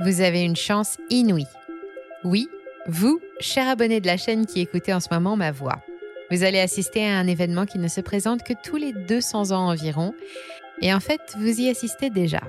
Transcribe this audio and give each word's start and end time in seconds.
Vous 0.00 0.20
avez 0.20 0.42
une 0.42 0.54
chance 0.54 0.96
inouïe. 1.10 1.48
Oui, 2.22 2.48
vous, 2.86 3.20
cher 3.40 3.68
abonné 3.68 4.00
de 4.00 4.06
la 4.06 4.16
chaîne 4.16 4.46
qui 4.46 4.60
écoutez 4.60 4.94
en 4.94 5.00
ce 5.00 5.08
moment 5.10 5.34
ma 5.34 5.50
voix. 5.50 5.82
Vous 6.30 6.44
allez 6.44 6.60
assister 6.60 7.04
à 7.04 7.18
un 7.18 7.26
événement 7.26 7.66
qui 7.66 7.80
ne 7.80 7.88
se 7.88 8.00
présente 8.00 8.44
que 8.44 8.52
tous 8.62 8.76
les 8.76 8.92
200 8.92 9.50
ans 9.50 9.68
environ. 9.68 10.14
Et 10.80 10.94
en 10.94 11.00
fait, 11.00 11.20
vous 11.36 11.60
y 11.60 11.68
assistez 11.68 12.10
déjà. 12.10 12.40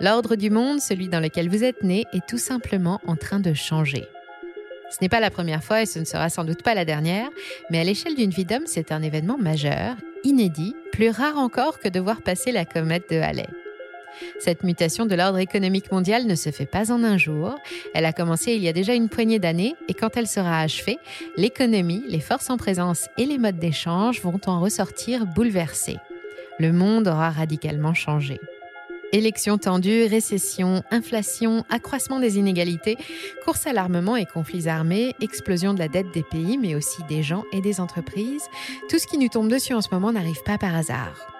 L'ordre 0.00 0.36
du 0.36 0.48
monde, 0.48 0.80
celui 0.80 1.08
dans 1.08 1.20
lequel 1.20 1.50
vous 1.50 1.64
êtes 1.64 1.82
né, 1.82 2.04
est 2.14 2.26
tout 2.26 2.38
simplement 2.38 3.00
en 3.06 3.16
train 3.16 3.40
de 3.40 3.52
changer. 3.52 4.06
Ce 4.90 4.98
n'est 5.02 5.10
pas 5.10 5.20
la 5.20 5.30
première 5.30 5.62
fois 5.62 5.82
et 5.82 5.86
ce 5.86 5.98
ne 5.98 6.04
sera 6.04 6.30
sans 6.30 6.44
doute 6.44 6.62
pas 6.62 6.74
la 6.74 6.86
dernière, 6.86 7.28
mais 7.68 7.80
à 7.80 7.84
l'échelle 7.84 8.14
d'une 8.14 8.30
vie 8.30 8.44
d'homme, 8.46 8.66
c'est 8.66 8.90
un 8.90 9.02
événement 9.02 9.36
majeur, 9.36 9.96
inédit, 10.22 10.74
plus 10.92 11.10
rare 11.10 11.36
encore 11.36 11.78
que 11.78 11.88
de 11.88 12.00
voir 12.00 12.22
passer 12.22 12.52
la 12.52 12.64
comète 12.64 13.10
de 13.10 13.16
Halley. 13.16 13.48
Cette 14.38 14.62
mutation 14.62 15.06
de 15.06 15.14
l'ordre 15.14 15.38
économique 15.38 15.90
mondial 15.92 16.26
ne 16.26 16.34
se 16.34 16.50
fait 16.50 16.66
pas 16.66 16.92
en 16.92 17.02
un 17.04 17.18
jour. 17.18 17.54
Elle 17.94 18.04
a 18.04 18.12
commencé 18.12 18.52
il 18.52 18.62
y 18.62 18.68
a 18.68 18.72
déjà 18.72 18.94
une 18.94 19.08
poignée 19.08 19.38
d'années 19.38 19.74
et 19.88 19.94
quand 19.94 20.16
elle 20.16 20.26
sera 20.26 20.60
achevée, 20.60 20.98
l'économie, 21.36 22.04
les 22.08 22.20
forces 22.20 22.50
en 22.50 22.56
présence 22.56 23.08
et 23.18 23.26
les 23.26 23.38
modes 23.38 23.58
d'échange 23.58 24.20
vont 24.22 24.40
en 24.46 24.60
ressortir 24.60 25.26
bouleversés. 25.26 25.98
Le 26.58 26.72
monde 26.72 27.08
aura 27.08 27.30
radicalement 27.30 27.94
changé. 27.94 28.38
Élections 29.12 29.58
tendues, 29.58 30.06
récession, 30.06 30.82
inflation, 30.90 31.64
accroissement 31.70 32.18
des 32.18 32.36
inégalités, 32.36 32.96
course 33.44 33.64
à 33.66 33.72
l'armement 33.72 34.16
et 34.16 34.26
conflits 34.26 34.68
armés, 34.68 35.14
explosion 35.20 35.72
de 35.72 35.78
la 35.78 35.86
dette 35.86 36.10
des 36.12 36.24
pays, 36.24 36.58
mais 36.58 36.74
aussi 36.74 37.00
des 37.08 37.22
gens 37.22 37.44
et 37.52 37.60
des 37.60 37.80
entreprises, 37.80 38.42
tout 38.88 38.98
ce 38.98 39.06
qui 39.06 39.18
nous 39.18 39.28
tombe 39.28 39.48
dessus 39.48 39.72
en 39.72 39.82
ce 39.82 39.88
moment 39.92 40.12
n'arrive 40.12 40.42
pas 40.44 40.58
par 40.58 40.74
hasard. 40.74 41.33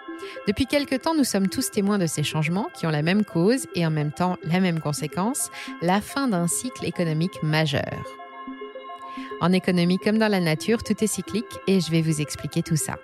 Depuis 0.46 0.66
quelque 0.66 0.94
temps, 0.94 1.14
nous 1.14 1.24
sommes 1.24 1.48
tous 1.48 1.70
témoins 1.70 1.98
de 1.98 2.06
ces 2.06 2.22
changements 2.22 2.68
qui 2.74 2.86
ont 2.86 2.90
la 2.90 3.02
même 3.02 3.24
cause 3.24 3.66
et 3.74 3.86
en 3.86 3.90
même 3.90 4.12
temps 4.12 4.36
la 4.44 4.60
même 4.60 4.80
conséquence, 4.80 5.50
la 5.82 6.00
fin 6.00 6.28
d'un 6.28 6.46
cycle 6.46 6.84
économique 6.84 7.42
majeur. 7.42 8.04
En 9.40 9.52
économie 9.52 9.98
comme 9.98 10.18
dans 10.18 10.30
la 10.30 10.40
nature, 10.40 10.82
tout 10.82 11.02
est 11.02 11.08
cyclique 11.08 11.58
et 11.66 11.80
je 11.80 11.90
vais 11.90 12.02
vous 12.02 12.20
expliquer 12.20 12.62
tout 12.62 12.76
ça. 12.76 12.96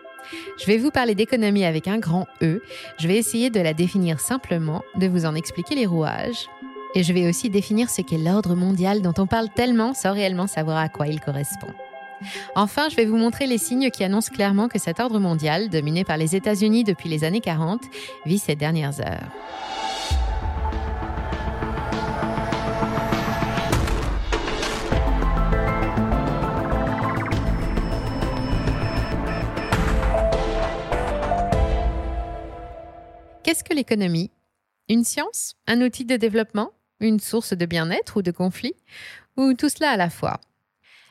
Je 0.58 0.66
vais 0.66 0.78
vous 0.78 0.90
parler 0.90 1.14
d'économie 1.14 1.64
avec 1.64 1.88
un 1.88 1.98
grand 1.98 2.26
E, 2.42 2.62
je 2.98 3.08
vais 3.08 3.16
essayer 3.16 3.50
de 3.50 3.60
la 3.60 3.74
définir 3.74 4.20
simplement, 4.20 4.82
de 4.96 5.06
vous 5.06 5.24
en 5.24 5.34
expliquer 5.34 5.74
les 5.74 5.86
rouages, 5.86 6.46
et 6.94 7.02
je 7.02 7.12
vais 7.12 7.28
aussi 7.28 7.50
définir 7.50 7.88
ce 7.88 8.02
qu'est 8.02 8.18
l'ordre 8.18 8.54
mondial 8.54 9.00
dont 9.00 9.14
on 9.18 9.26
parle 9.26 9.48
tellement 9.48 9.94
sans 9.94 10.12
réellement 10.12 10.46
savoir 10.46 10.78
à 10.78 10.88
quoi 10.88 11.06
il 11.06 11.20
correspond. 11.20 11.72
Enfin, 12.54 12.88
je 12.88 12.96
vais 12.96 13.06
vous 13.06 13.16
montrer 13.16 13.46
les 13.46 13.58
signes 13.58 13.90
qui 13.90 14.04
annoncent 14.04 14.32
clairement 14.32 14.68
que 14.68 14.78
cet 14.78 15.00
ordre 15.00 15.18
mondial, 15.18 15.68
dominé 15.68 16.04
par 16.04 16.16
les 16.16 16.36
États-Unis 16.36 16.84
depuis 16.84 17.08
les 17.08 17.24
années 17.24 17.40
40, 17.40 17.82
vit 18.26 18.38
ses 18.38 18.56
dernières 18.56 19.00
heures. 19.00 19.28
Qu'est-ce 33.42 33.64
que 33.64 33.74
l'économie? 33.74 34.30
Une 34.88 35.02
science? 35.02 35.54
Un 35.66 35.80
outil 35.80 36.04
de 36.04 36.16
développement? 36.16 36.70
Une 37.00 37.18
source 37.18 37.52
de 37.52 37.66
bien-être 37.66 38.18
ou 38.18 38.22
de 38.22 38.30
conflit? 38.30 38.74
Ou 39.36 39.54
tout 39.54 39.68
cela 39.68 39.90
à 39.90 39.96
la 39.96 40.10
fois? 40.10 40.40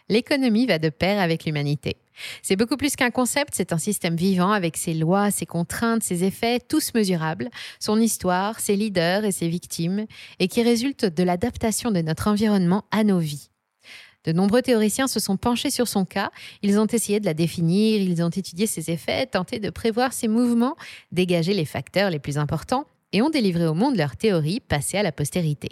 L'économie 0.10 0.66
va 0.66 0.80
de 0.80 0.90
pair 0.90 1.20
avec 1.22 1.46
l'humanité. 1.46 1.98
C'est 2.42 2.56
beaucoup 2.56 2.78
plus 2.78 2.96
qu'un 2.96 3.12
concept, 3.12 3.54
c'est 3.54 3.72
un 3.72 3.78
système 3.78 4.16
vivant 4.16 4.52
avec 4.52 4.76
ses 4.76 4.94
lois, 4.94 5.32
ses 5.32 5.46
contraintes, 5.46 6.04
ses 6.04 6.24
effets, 6.24 6.60
tous 6.60 6.94
mesurables, 6.94 7.50
son 7.80 8.00
histoire, 8.00 8.60
ses 8.60 8.76
leaders 8.76 9.24
et 9.26 9.32
ses 9.32 9.48
victimes, 9.48 10.06
et 10.40 10.48
qui 10.48 10.62
résulte 10.62 11.06
de 11.06 11.24
l'adaptation 11.24 11.92
de 11.92 12.02
notre 12.02 12.28
environnement 12.28 12.86
à 12.92 13.04
nos 13.04 13.20
vies. 13.20 13.50
De 14.26 14.34
nombreux 14.34 14.62
théoriciens 14.62 15.08
se 15.08 15.20
sont 15.20 15.38
penchés 15.38 15.70
sur 15.70 15.88
son 15.88 16.04
cas, 16.04 16.30
ils 16.62 16.78
ont 16.78 16.88
essayé 16.88 17.22
de 17.22 17.26
la 17.26 17.34
définir, 17.34 18.02
ils 18.02 18.22
ont 18.22 18.30
étudié 18.30 18.68
ses 18.68 18.92
effets, 18.92 19.26
tenté 19.26 19.60
de 19.60 19.70
prévoir 19.70 20.12
ses 20.12 20.28
mouvements, 20.28 20.76
dégagé 21.14 21.54
les 21.54 21.66
facteurs 21.66 22.10
les 22.10 22.20
plus 22.20 22.38
importants, 22.38 22.86
et 23.14 23.22
ont 23.22 23.30
délivré 23.30 23.66
au 23.66 23.74
monde 23.74 23.96
leurs 23.96 24.18
théories 24.18 24.60
passées 24.60 24.98
à 24.98 25.04
la 25.04 25.14
postérité. 25.14 25.70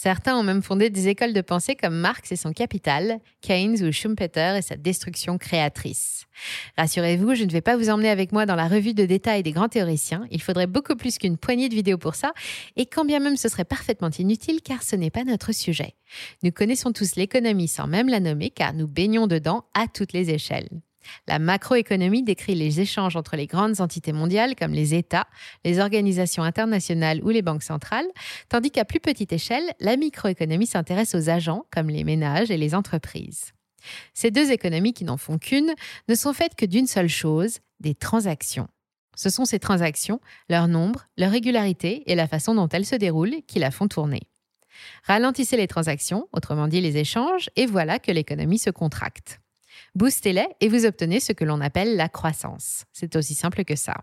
Certains 0.00 0.36
ont 0.36 0.44
même 0.44 0.62
fondé 0.62 0.90
des 0.90 1.08
écoles 1.08 1.32
de 1.32 1.40
pensée 1.40 1.74
comme 1.74 1.96
Marx 1.98 2.30
et 2.30 2.36
son 2.36 2.52
capital, 2.52 3.18
Keynes 3.40 3.82
ou 3.82 3.90
Schumpeter 3.90 4.54
et 4.56 4.62
sa 4.62 4.76
destruction 4.76 5.38
créatrice. 5.38 6.26
Rassurez-vous, 6.76 7.34
je 7.34 7.42
ne 7.42 7.50
vais 7.50 7.62
pas 7.62 7.76
vous 7.76 7.90
emmener 7.90 8.08
avec 8.08 8.30
moi 8.30 8.46
dans 8.46 8.54
la 8.54 8.68
revue 8.68 8.94
de 8.94 9.06
détails 9.06 9.42
des 9.42 9.50
grands 9.50 9.68
théoriciens, 9.68 10.24
il 10.30 10.40
faudrait 10.40 10.68
beaucoup 10.68 10.94
plus 10.94 11.18
qu'une 11.18 11.36
poignée 11.36 11.68
de 11.68 11.74
vidéos 11.74 11.98
pour 11.98 12.14
ça, 12.14 12.32
et 12.76 12.86
quand 12.86 13.04
bien 13.04 13.18
même 13.18 13.36
ce 13.36 13.48
serait 13.48 13.64
parfaitement 13.64 14.10
inutile 14.10 14.60
car 14.62 14.84
ce 14.84 14.94
n'est 14.94 15.10
pas 15.10 15.24
notre 15.24 15.50
sujet. 15.50 15.96
Nous 16.44 16.52
connaissons 16.52 16.92
tous 16.92 17.16
l'économie 17.16 17.66
sans 17.66 17.88
même 17.88 18.08
la 18.08 18.20
nommer 18.20 18.50
car 18.50 18.74
nous 18.74 18.86
baignons 18.86 19.26
dedans 19.26 19.64
à 19.74 19.88
toutes 19.88 20.12
les 20.12 20.30
échelles. 20.30 20.68
La 21.26 21.38
macroéconomie 21.38 22.22
décrit 22.22 22.54
les 22.54 22.80
échanges 22.80 23.16
entre 23.16 23.36
les 23.36 23.46
grandes 23.46 23.80
entités 23.80 24.12
mondiales 24.12 24.54
comme 24.56 24.72
les 24.72 24.94
États, 24.94 25.26
les 25.64 25.78
organisations 25.78 26.42
internationales 26.42 27.20
ou 27.22 27.30
les 27.30 27.42
banques 27.42 27.62
centrales, 27.62 28.08
tandis 28.48 28.70
qu'à 28.70 28.84
plus 28.84 29.00
petite 29.00 29.32
échelle, 29.32 29.72
la 29.80 29.96
microéconomie 29.96 30.66
s'intéresse 30.66 31.14
aux 31.14 31.30
agents 31.30 31.64
comme 31.70 31.88
les 31.88 32.04
ménages 32.04 32.50
et 32.50 32.56
les 32.56 32.74
entreprises. 32.74 33.52
Ces 34.14 34.30
deux 34.30 34.50
économies 34.50 34.92
qui 34.92 35.04
n'en 35.04 35.16
font 35.16 35.38
qu'une 35.38 35.74
ne 36.08 36.14
sont 36.14 36.32
faites 36.32 36.54
que 36.54 36.66
d'une 36.66 36.86
seule 36.86 37.08
chose, 37.08 37.58
des 37.80 37.94
transactions. 37.94 38.68
Ce 39.16 39.30
sont 39.30 39.44
ces 39.44 39.58
transactions, 39.58 40.20
leur 40.48 40.68
nombre, 40.68 41.06
leur 41.16 41.30
régularité 41.30 42.04
et 42.10 42.14
la 42.14 42.28
façon 42.28 42.54
dont 42.54 42.68
elles 42.68 42.86
se 42.86 42.96
déroulent 42.96 43.42
qui 43.46 43.58
la 43.58 43.70
font 43.70 43.88
tourner. 43.88 44.22
Ralentissez 45.04 45.56
les 45.56 45.66
transactions, 45.66 46.28
autrement 46.32 46.68
dit 46.68 46.80
les 46.80 46.96
échanges, 46.98 47.50
et 47.56 47.66
voilà 47.66 47.98
que 47.98 48.12
l'économie 48.12 48.58
se 48.58 48.70
contracte. 48.70 49.40
Boostez-les 49.94 50.46
et 50.60 50.68
vous 50.68 50.86
obtenez 50.86 51.20
ce 51.20 51.32
que 51.32 51.44
l'on 51.44 51.60
appelle 51.60 51.96
la 51.96 52.08
croissance. 52.08 52.84
C'est 52.92 53.16
aussi 53.16 53.34
simple 53.34 53.64
que 53.64 53.76
ça. 53.76 53.94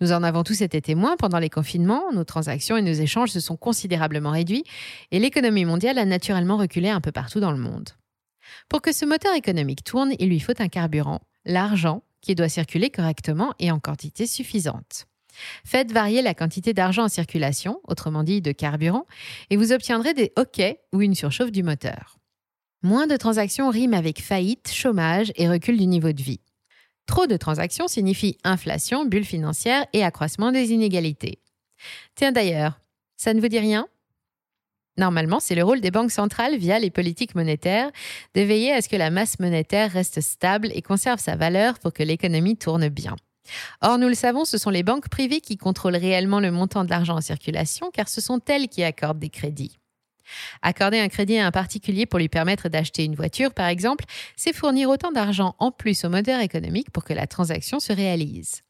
Nous 0.00 0.12
en 0.12 0.22
avons 0.22 0.42
tous 0.42 0.60
été 0.62 0.80
témoins 0.80 1.16
pendant 1.16 1.38
les 1.38 1.50
confinements, 1.50 2.12
nos 2.12 2.24
transactions 2.24 2.76
et 2.76 2.82
nos 2.82 2.92
échanges 2.92 3.30
se 3.30 3.40
sont 3.40 3.56
considérablement 3.56 4.32
réduits 4.32 4.64
et 5.12 5.20
l'économie 5.20 5.64
mondiale 5.64 5.98
a 5.98 6.04
naturellement 6.04 6.56
reculé 6.56 6.88
un 6.88 7.00
peu 7.00 7.12
partout 7.12 7.40
dans 7.40 7.52
le 7.52 7.58
monde. 7.58 7.90
Pour 8.68 8.82
que 8.82 8.92
ce 8.92 9.04
moteur 9.04 9.34
économique 9.34 9.84
tourne, 9.84 10.12
il 10.18 10.28
lui 10.28 10.40
faut 10.40 10.52
un 10.58 10.68
carburant, 10.68 11.20
l'argent, 11.44 12.02
qui 12.20 12.34
doit 12.34 12.48
circuler 12.48 12.90
correctement 12.90 13.54
et 13.58 13.70
en 13.70 13.78
quantité 13.78 14.26
suffisante. 14.26 15.06
Faites 15.64 15.92
varier 15.92 16.22
la 16.22 16.34
quantité 16.34 16.72
d'argent 16.72 17.04
en 17.04 17.08
circulation, 17.08 17.80
autrement 17.84 18.22
dit 18.22 18.40
de 18.40 18.52
carburant, 18.52 19.06
et 19.50 19.56
vous 19.56 19.72
obtiendrez 19.72 20.14
des 20.14 20.32
hoquets 20.36 20.80
ou 20.92 21.02
une 21.02 21.14
surchauffe 21.14 21.52
du 21.52 21.62
moteur. 21.62 22.16
Moins 22.84 23.06
de 23.06 23.16
transactions 23.16 23.70
riment 23.70 23.94
avec 23.94 24.20
faillite, 24.20 24.70
chômage 24.70 25.32
et 25.36 25.48
recul 25.48 25.78
du 25.78 25.86
niveau 25.86 26.12
de 26.12 26.22
vie. 26.22 26.40
Trop 27.06 27.26
de 27.26 27.38
transactions 27.38 27.88
signifie 27.88 28.36
inflation, 28.44 29.06
bulle 29.06 29.24
financière 29.24 29.86
et 29.94 30.04
accroissement 30.04 30.52
des 30.52 30.70
inégalités. 30.70 31.38
Tiens 32.14 32.30
d'ailleurs, 32.30 32.78
ça 33.16 33.32
ne 33.32 33.40
vous 33.40 33.48
dit 33.48 33.58
rien? 33.58 33.88
Normalement, 34.98 35.40
c'est 35.40 35.54
le 35.54 35.64
rôle 35.64 35.80
des 35.80 35.90
banques 35.90 36.10
centrales, 36.10 36.58
via 36.58 36.78
les 36.78 36.90
politiques 36.90 37.34
monétaires, 37.34 37.90
de 38.34 38.42
veiller 38.42 38.72
à 38.72 38.82
ce 38.82 38.90
que 38.90 38.96
la 38.96 39.08
masse 39.08 39.40
monétaire 39.40 39.90
reste 39.90 40.20
stable 40.20 40.68
et 40.74 40.82
conserve 40.82 41.20
sa 41.20 41.36
valeur 41.36 41.78
pour 41.78 41.94
que 41.94 42.02
l'économie 42.02 42.58
tourne 42.58 42.90
bien. 42.90 43.16
Or, 43.80 43.96
nous 43.96 44.08
le 44.08 44.14
savons, 44.14 44.44
ce 44.44 44.58
sont 44.58 44.68
les 44.68 44.82
banques 44.82 45.08
privées 45.08 45.40
qui 45.40 45.56
contrôlent 45.56 45.96
réellement 45.96 46.38
le 46.38 46.50
montant 46.50 46.84
de 46.84 46.90
l'argent 46.90 47.16
en 47.16 47.22
circulation, 47.22 47.90
car 47.94 48.10
ce 48.10 48.20
sont 48.20 48.40
elles 48.46 48.68
qui 48.68 48.84
accordent 48.84 49.20
des 49.20 49.30
crédits. 49.30 49.78
Accorder 50.62 50.98
un 50.98 51.08
crédit 51.08 51.38
à 51.38 51.46
un 51.46 51.50
particulier 51.50 52.06
pour 52.06 52.18
lui 52.18 52.28
permettre 52.28 52.68
d'acheter 52.68 53.04
une 53.04 53.14
voiture, 53.14 53.52
par 53.52 53.68
exemple, 53.68 54.04
c'est 54.36 54.54
fournir 54.54 54.88
autant 54.88 55.12
d'argent 55.12 55.54
en 55.58 55.70
plus 55.70 56.04
au 56.04 56.08
moteur 56.08 56.40
économique 56.40 56.90
pour 56.90 57.04
que 57.04 57.12
la 57.12 57.26
transaction 57.26 57.80
se 57.80 57.92
réalise. 57.92 58.62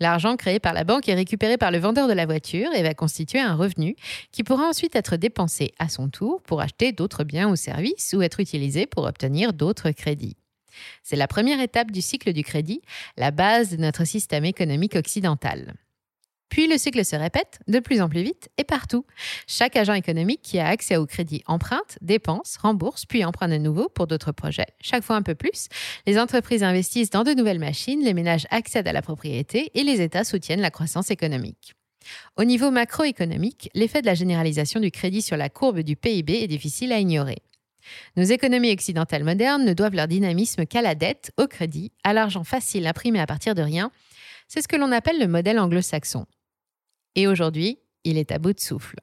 L'argent 0.00 0.36
créé 0.36 0.60
par 0.60 0.74
la 0.74 0.84
banque 0.84 1.08
est 1.08 1.14
récupéré 1.14 1.58
par 1.58 1.70
le 1.70 1.78
vendeur 1.78 2.06
de 2.06 2.12
la 2.12 2.26
voiture 2.26 2.72
et 2.74 2.82
va 2.82 2.94
constituer 2.94 3.40
un 3.40 3.56
revenu 3.56 3.96
qui 4.30 4.44
pourra 4.44 4.68
ensuite 4.68 4.94
être 4.94 5.16
dépensé 5.16 5.72
à 5.78 5.88
son 5.88 6.08
tour 6.08 6.40
pour 6.42 6.60
acheter 6.60 6.92
d'autres 6.92 7.24
biens 7.24 7.48
ou 7.48 7.56
services 7.56 8.14
ou 8.16 8.22
être 8.22 8.38
utilisé 8.38 8.86
pour 8.86 9.04
obtenir 9.04 9.52
d'autres 9.52 9.90
crédits. 9.90 10.36
C'est 11.02 11.16
la 11.16 11.26
première 11.26 11.60
étape 11.60 11.90
du 11.90 12.00
cycle 12.00 12.32
du 12.32 12.44
crédit, 12.44 12.80
la 13.16 13.32
base 13.32 13.70
de 13.70 13.76
notre 13.76 14.04
système 14.04 14.44
économique 14.44 14.94
occidental. 14.94 15.74
Puis 16.48 16.66
le 16.66 16.78
cycle 16.78 17.04
se 17.04 17.16
répète 17.16 17.60
de 17.68 17.78
plus 17.78 18.00
en 18.00 18.08
plus 18.08 18.22
vite 18.22 18.48
et 18.58 18.64
partout. 18.64 19.04
Chaque 19.46 19.76
agent 19.76 19.94
économique 19.94 20.40
qui 20.42 20.58
a 20.58 20.66
accès 20.66 20.96
au 20.96 21.06
crédit 21.06 21.42
emprunte, 21.46 21.98
dépense, 22.00 22.56
rembourse, 22.56 23.04
puis 23.04 23.24
emprunte 23.24 23.50
de 23.50 23.58
nouveau 23.58 23.88
pour 23.88 24.06
d'autres 24.06 24.32
projets, 24.32 24.66
chaque 24.80 25.04
fois 25.04 25.16
un 25.16 25.22
peu 25.22 25.34
plus. 25.34 25.68
Les 26.06 26.18
entreprises 26.18 26.62
investissent 26.62 27.10
dans 27.10 27.24
de 27.24 27.32
nouvelles 27.32 27.58
machines, 27.58 28.02
les 28.02 28.14
ménages 28.14 28.46
accèdent 28.50 28.88
à 28.88 28.92
la 28.92 29.02
propriété 29.02 29.70
et 29.74 29.82
les 29.82 30.00
États 30.00 30.24
soutiennent 30.24 30.60
la 30.60 30.70
croissance 30.70 31.10
économique. 31.10 31.74
Au 32.36 32.44
niveau 32.44 32.70
macroéconomique, 32.70 33.70
l'effet 33.74 34.00
de 34.00 34.06
la 34.06 34.14
généralisation 34.14 34.80
du 34.80 34.90
crédit 34.90 35.22
sur 35.22 35.36
la 35.36 35.48
courbe 35.48 35.80
du 35.80 35.96
PIB 35.96 36.42
est 36.42 36.48
difficile 36.48 36.92
à 36.92 36.98
ignorer. 36.98 37.38
Nos 38.16 38.24
économies 38.24 38.72
occidentales 38.72 39.24
modernes 39.24 39.64
ne 39.64 39.72
doivent 39.72 39.94
leur 39.94 40.08
dynamisme 40.08 40.66
qu'à 40.66 40.82
la 40.82 40.94
dette, 40.94 41.32
au 41.36 41.46
crédit, 41.46 41.92
à 42.04 42.12
l'argent 42.12 42.44
facile 42.44 42.86
imprimé 42.86 43.20
à 43.20 43.26
partir 43.26 43.54
de 43.54 43.62
rien. 43.62 43.90
C'est 44.46 44.62
ce 44.62 44.68
que 44.68 44.76
l'on 44.76 44.92
appelle 44.92 45.18
le 45.18 45.28
modèle 45.28 45.58
anglo-saxon. 45.58 46.26
Et 47.18 47.26
aujourd'hui, 47.26 47.80
il 48.04 48.16
est 48.16 48.30
à 48.30 48.38
bout 48.38 48.52
de 48.52 48.60
souffle. 48.60 48.94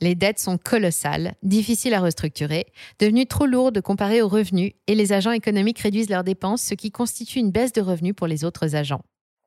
Les 0.00 0.14
dettes 0.14 0.38
sont 0.38 0.56
colossales, 0.56 1.34
difficiles 1.42 1.92
à 1.92 2.00
restructurer, 2.00 2.64
devenues 2.98 3.26
trop 3.26 3.44
lourdes 3.44 3.82
comparées 3.82 4.22
aux 4.22 4.28
revenus, 4.28 4.72
et 4.86 4.94
les 4.94 5.12
agents 5.12 5.30
économiques 5.30 5.80
réduisent 5.80 6.08
leurs 6.08 6.24
dépenses, 6.24 6.62
ce 6.62 6.72
qui 6.72 6.90
constitue 6.90 7.38
une 7.38 7.50
baisse 7.50 7.74
de 7.74 7.82
revenus 7.82 8.14
pour 8.16 8.28
les 8.28 8.46
autres 8.46 8.76
agents. 8.76 9.02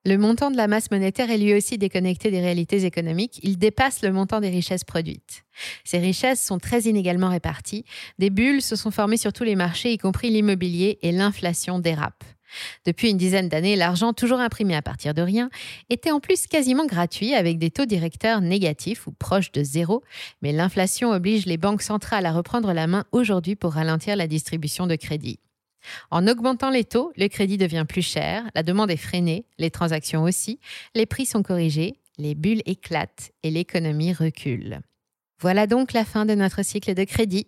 Le 0.06 0.19
montant 0.19 0.51
de 0.51 0.57
la 0.57 0.68
masse 0.68 0.92
monétaire 0.92 1.31
est 1.31 1.39
lui 1.39 1.56
aussi 1.56 1.80
déconnecté 1.80 2.30
des 2.30 2.39
réalités 2.42 2.86
économiques, 2.86 3.39
il 3.42 3.57
dépasse 3.57 4.04
le 4.04 4.12
montant 4.12 4.42
des 4.42 4.50
richesses 4.50 4.83
produites. 4.83 5.44
Ces 5.83 5.98
richesses 5.98 6.44
sont 6.44 6.59
très 6.59 6.81
inégalement 6.81 7.30
réparties, 7.30 7.83
des 8.19 8.30
bulles 8.30 8.62
se 8.62 8.75
sont 8.75 8.92
formées 8.92 9.18
sur 9.18 9.33
tous 9.33 9.44
les 9.44 9.56
marchés, 9.56 9.92
y 9.92 9.98
compris 9.98 10.30
l'immobilier, 10.30 11.00
et 11.01 11.12
l'inflation 11.12 11.80
dérape. 11.80 12.24
Depuis 12.85 13.09
une 13.09 13.17
dizaine 13.17 13.50
d'années, 13.50 13.75
l'argent 13.75 14.13
toujours 14.13 14.39
imprimé 14.39 14.75
à 14.75 14.81
partir 14.81 15.13
de 15.13 15.21
rien 15.21 15.50
était 15.89 16.11
en 16.11 16.19
plus 16.19 16.47
quasiment 16.47 16.85
gratuit 16.85 17.33
avec 17.33 17.57
des 17.57 17.71
taux 17.71 17.85
directeurs 17.85 18.41
négatifs 18.41 19.07
ou 19.07 19.11
proches 19.11 19.51
de 19.51 19.63
zéro, 19.63 20.03
mais 20.41 20.51
l'inflation 20.51 21.11
oblige 21.11 21.45
les 21.45 21.57
banques 21.57 21.81
centrales 21.81 22.25
à 22.25 22.31
reprendre 22.31 22.73
la 22.73 22.88
main 22.88 23.05
aujourd'hui 23.11 23.55
pour 23.55 23.73
ralentir 23.73 24.15
la 24.15 24.27
distribution 24.27 24.88
de 24.88 24.95
crédit. 24.95 25.39
En 26.11 26.27
augmentant 26.27 26.69
les 26.69 26.85
taux, 26.85 27.11
le 27.17 27.27
crédit 27.27 27.57
devient 27.57 27.85
plus 27.88 28.01
cher, 28.01 28.44
la 28.56 28.63
demande 28.63 28.91
est 28.91 28.97
freinée, 28.97 29.45
les 29.57 29.71
transactions 29.71 30.23
aussi, 30.23 30.59
les 30.95 31.06
prix 31.06 31.25
sont 31.25 31.44
corrigés, 31.44 31.95
les 32.17 32.35
bulles 32.35 32.61
éclatent 32.65 33.31
et 33.44 33.51
l'économie 33.51 34.13
recule. 34.13 34.79
Voilà 35.39 35.67
donc 35.67 35.91
la 35.91 36.06
fin 36.06 36.25
de 36.25 36.35
notre 36.35 36.63
cycle 36.63 36.94
de 36.94 37.03
crédit. 37.03 37.47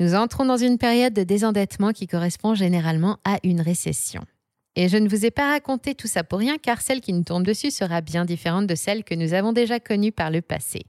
Nous 0.00 0.16
entrons 0.16 0.44
dans 0.44 0.56
une 0.56 0.78
période 0.78 1.12
de 1.12 1.22
désendettement 1.22 1.92
qui 1.92 2.08
correspond 2.08 2.54
généralement 2.54 3.18
à 3.24 3.38
une 3.44 3.60
récession. 3.60 4.24
Et 4.78 4.88
je 4.88 4.98
ne 4.98 5.08
vous 5.08 5.24
ai 5.24 5.30
pas 5.30 5.50
raconté 5.50 5.94
tout 5.94 6.06
ça 6.06 6.22
pour 6.22 6.38
rien 6.38 6.58
car 6.58 6.82
celle 6.82 7.00
qui 7.00 7.14
nous 7.14 7.24
tombe 7.24 7.44
dessus 7.44 7.70
sera 7.70 8.02
bien 8.02 8.26
différente 8.26 8.66
de 8.66 8.74
celle 8.74 9.04
que 9.04 9.14
nous 9.14 9.32
avons 9.32 9.54
déjà 9.54 9.80
connue 9.80 10.12
par 10.12 10.30
le 10.30 10.42
passé. 10.42 10.84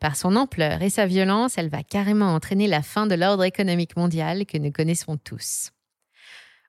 Par 0.00 0.16
son 0.16 0.36
ampleur 0.36 0.82
et 0.82 0.90
sa 0.90 1.06
violence, 1.06 1.56
elle 1.56 1.70
va 1.70 1.82
carrément 1.82 2.34
entraîner 2.34 2.66
la 2.66 2.82
fin 2.82 3.06
de 3.06 3.14
l'ordre 3.14 3.44
économique 3.44 3.96
mondial 3.96 4.44
que 4.44 4.58
nous 4.58 4.70
connaissons 4.70 5.16
tous. 5.16 5.70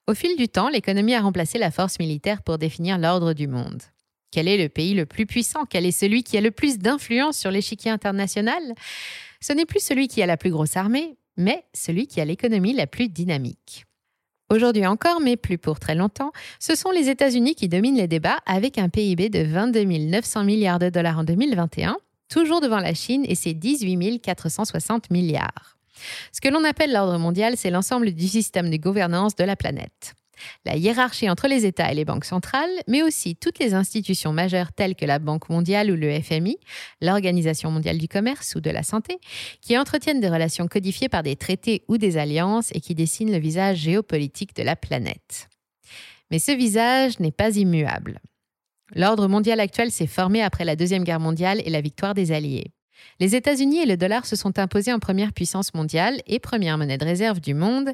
Au 0.07 0.13
fil 0.13 0.37
du 0.37 0.47
temps, 0.47 0.69
l'économie 0.69 1.15
a 1.15 1.21
remplacé 1.21 1.57
la 1.57 1.71
force 1.71 1.99
militaire 1.99 2.41
pour 2.41 2.57
définir 2.57 2.97
l'ordre 2.97 3.33
du 3.33 3.47
monde. 3.47 3.81
Quel 4.31 4.47
est 4.47 4.57
le 4.57 4.69
pays 4.69 4.93
le 4.93 5.05
plus 5.05 5.25
puissant? 5.25 5.65
Quel 5.69 5.85
est 5.85 5.91
celui 5.91 6.23
qui 6.23 6.37
a 6.37 6.41
le 6.41 6.51
plus 6.51 6.79
d'influence 6.79 7.37
sur 7.37 7.51
l'échiquier 7.51 7.91
international? 7.91 8.63
Ce 9.41 9.53
n'est 9.53 9.65
plus 9.65 9.83
celui 9.83 10.07
qui 10.07 10.21
a 10.21 10.25
la 10.25 10.37
plus 10.37 10.49
grosse 10.49 10.77
armée, 10.77 11.17
mais 11.37 11.65
celui 11.73 12.07
qui 12.07 12.21
a 12.21 12.25
l'économie 12.25 12.73
la 12.73 12.87
plus 12.87 13.09
dynamique. 13.09 13.85
Aujourd'hui 14.49 14.85
encore, 14.85 15.19
mais 15.21 15.37
plus 15.37 15.57
pour 15.57 15.79
très 15.79 15.95
longtemps, 15.95 16.31
ce 16.59 16.75
sont 16.75 16.91
les 16.91 17.09
États-Unis 17.09 17.55
qui 17.55 17.69
dominent 17.69 17.97
les 17.97 18.07
débats 18.07 18.39
avec 18.45 18.77
un 18.77 18.89
PIB 18.89 19.29
de 19.29 19.43
22 19.43 19.83
900 19.83 20.43
milliards 20.43 20.79
de 20.79 20.89
dollars 20.89 21.19
en 21.19 21.23
2021, 21.23 21.97
toujours 22.29 22.61
devant 22.61 22.79
la 22.79 22.93
Chine 22.93 23.25
et 23.27 23.35
ses 23.35 23.53
18 23.53 24.19
460 24.19 25.09
milliards. 25.11 25.77
Ce 26.31 26.41
que 26.41 26.49
l'on 26.49 26.63
appelle 26.63 26.91
l'ordre 26.91 27.17
mondial, 27.17 27.55
c'est 27.57 27.69
l'ensemble 27.69 28.11
du 28.11 28.27
système 28.27 28.69
de 28.69 28.77
gouvernance 28.77 29.35
de 29.35 29.43
la 29.43 29.55
planète 29.55 30.15
la 30.65 30.75
hiérarchie 30.75 31.29
entre 31.29 31.47
les 31.47 31.65
États 31.65 31.91
et 31.91 31.95
les 31.95 32.05
banques 32.05 32.25
centrales, 32.25 32.69
mais 32.87 33.03
aussi 33.03 33.35
toutes 33.35 33.59
les 33.59 33.73
institutions 33.73 34.33
majeures 34.33 34.71
telles 34.71 34.95
que 34.95 35.05
la 35.05 35.19
Banque 35.19 35.49
mondiale 35.49 35.91
ou 35.91 35.95
le 35.95 36.19
FMI, 36.21 36.57
l'Organisation 37.01 37.71
mondiale 37.71 37.97
du 37.97 38.07
commerce 38.07 38.55
ou 38.55 38.61
de 38.61 38.69
la 38.69 38.83
santé, 38.83 39.17
qui 39.61 39.77
entretiennent 39.77 40.21
des 40.21 40.29
relations 40.29 40.67
codifiées 40.67 41.09
par 41.09 41.23
des 41.23 41.35
traités 41.35 41.83
ou 41.87 41.97
des 41.97 42.17
alliances 42.17 42.71
et 42.73 42.79
qui 42.79 42.95
dessinent 42.95 43.31
le 43.31 43.39
visage 43.39 43.77
géopolitique 43.77 44.55
de 44.55 44.63
la 44.63 44.75
planète. 44.75 45.49
Mais 46.31 46.39
ce 46.39 46.51
visage 46.51 47.19
n'est 47.19 47.31
pas 47.31 47.55
immuable. 47.57 48.19
L'ordre 48.95 49.27
mondial 49.27 49.59
actuel 49.59 49.91
s'est 49.91 50.07
formé 50.07 50.41
après 50.41 50.65
la 50.65 50.75
Deuxième 50.75 51.03
Guerre 51.03 51.19
mondiale 51.19 51.61
et 51.65 51.69
la 51.69 51.81
victoire 51.81 52.13
des 52.13 52.31
Alliés. 52.31 52.71
Les 53.19 53.35
États-Unis 53.35 53.79
et 53.79 53.85
le 53.85 53.97
dollar 53.97 54.25
se 54.25 54.35
sont 54.35 54.59
imposés 54.59 54.93
en 54.93 54.99
première 54.99 55.33
puissance 55.33 55.73
mondiale 55.73 56.21
et 56.27 56.39
première 56.39 56.77
monnaie 56.77 56.97
de 56.97 57.05
réserve 57.05 57.39
du 57.39 57.53
monde, 57.53 57.91